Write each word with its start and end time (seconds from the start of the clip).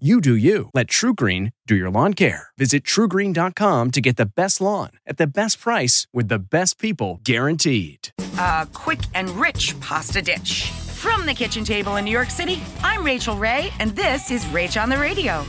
You 0.00 0.20
do 0.20 0.34
you. 0.34 0.70
Let 0.74 0.88
TruGreen 0.88 1.52
do 1.68 1.76
your 1.76 1.88
lawn 1.88 2.14
care. 2.14 2.48
Visit 2.58 2.82
trugreen.com 2.82 3.92
to 3.92 4.00
get 4.00 4.16
the 4.16 4.26
best 4.26 4.60
lawn 4.60 4.90
at 5.06 5.18
the 5.18 5.26
best 5.28 5.60
price 5.60 6.08
with 6.12 6.26
the 6.26 6.40
best 6.40 6.80
people 6.80 7.20
guaranteed. 7.22 8.08
A 8.36 8.66
quick 8.72 8.98
and 9.14 9.30
rich 9.30 9.78
pasta 9.78 10.20
dish. 10.20 10.68
From 10.68 11.26
the 11.26 11.32
kitchen 11.32 11.62
table 11.62 11.94
in 11.94 12.04
New 12.04 12.10
York 12.10 12.30
City, 12.30 12.60
I'm 12.82 13.04
Rachael 13.04 13.36
Ray, 13.36 13.72
and 13.78 13.94
this 13.94 14.32
is 14.32 14.44
Rach 14.46 14.82
on 14.82 14.88
the 14.88 14.98
Radio. 14.98 15.44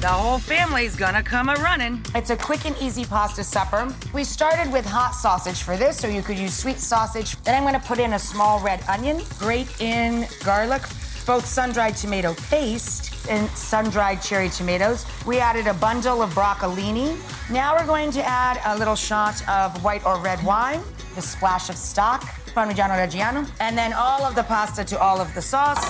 The 0.00 0.08
whole 0.08 0.40
family's 0.40 0.96
gonna 0.96 1.22
come 1.22 1.48
a 1.48 1.54
running. 1.54 2.04
It's 2.16 2.30
a 2.30 2.36
quick 2.36 2.66
and 2.66 2.76
easy 2.82 3.04
pasta 3.04 3.44
supper. 3.44 3.94
We 4.12 4.24
started 4.24 4.72
with 4.72 4.84
hot 4.84 5.14
sausage 5.14 5.62
for 5.62 5.76
this, 5.76 5.96
so 5.96 6.08
you 6.08 6.22
could 6.22 6.40
use 6.40 6.54
sweet 6.54 6.80
sausage. 6.80 7.40
Then 7.44 7.54
I'm 7.54 7.62
gonna 7.62 7.78
put 7.78 8.00
in 8.00 8.14
a 8.14 8.18
small 8.18 8.58
red 8.58 8.82
onion, 8.88 9.22
grate 9.38 9.80
in 9.80 10.26
garlic, 10.44 10.82
both 11.24 11.46
sun-dried 11.46 11.96
tomato 11.96 12.34
paste 12.50 13.15
and 13.28 13.48
sun-dried 13.50 14.22
cherry 14.22 14.48
tomatoes. 14.48 15.06
We 15.26 15.38
added 15.38 15.66
a 15.66 15.74
bundle 15.74 16.22
of 16.22 16.30
broccolini. 16.34 17.16
Now 17.50 17.76
we're 17.76 17.86
going 17.86 18.10
to 18.12 18.26
add 18.26 18.60
a 18.64 18.78
little 18.78 18.96
shot 18.96 19.46
of 19.48 19.82
white 19.84 20.04
or 20.06 20.18
red 20.18 20.42
wine, 20.44 20.80
a 21.16 21.22
splash 21.22 21.68
of 21.68 21.76
stock, 21.76 22.22
Parmigiano 22.54 22.96
Reggiano, 22.96 23.48
and 23.60 23.76
then 23.76 23.92
all 23.92 24.22
of 24.24 24.34
the 24.34 24.42
pasta 24.42 24.84
to 24.84 24.98
all 24.98 25.20
of 25.20 25.32
the 25.34 25.42
sauce. 25.42 25.84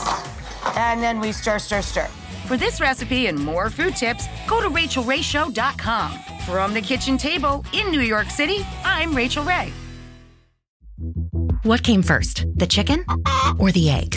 And 0.77 1.03
then 1.03 1.21
we 1.21 1.33
stir, 1.33 1.59
stir, 1.59 1.83
stir. 1.83 2.09
For 2.47 2.57
this 2.57 2.81
recipe 2.81 3.27
and 3.27 3.39
more 3.39 3.71
food 3.71 3.97
tips, 3.97 4.27
go 4.47 4.61
to 4.61 4.69
rachaelrayshow.com. 4.69 6.19
From 6.45 6.75
the 6.75 6.81
kitchen 6.81 7.19
table 7.19 7.65
in 7.73 7.91
New 7.91 8.01
York 8.01 8.31
City, 8.31 8.65
I'm 8.85 9.15
Rachael 9.15 9.45
Ray. 9.45 9.73
What 11.65 11.83
came 11.83 12.03
first, 12.03 12.47
the 12.55 12.67
chicken 12.67 13.05
or 13.59 13.73
the 13.73 13.91
egg? 13.91 14.17